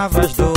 [0.00, 0.49] palavras do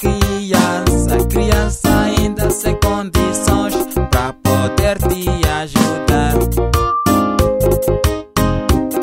[0.00, 3.74] criança, criança ainda sem condições
[4.10, 6.32] para poder te ajudar.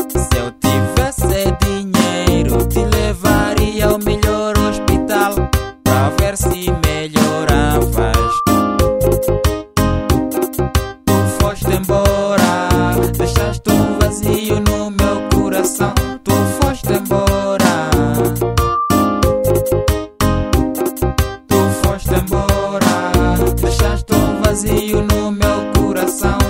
[0.09, 5.35] Se eu tivesse dinheiro, te levaria ao melhor hospital
[5.83, 8.17] para ver se melhoravas.
[11.05, 12.16] Tu foste embora.
[25.01, 26.46] no meu coração.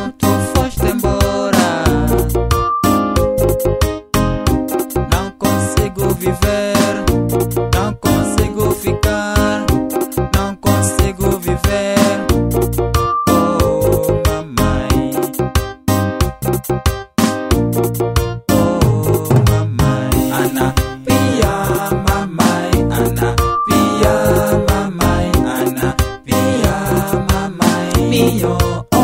[28.40, 28.97] よ。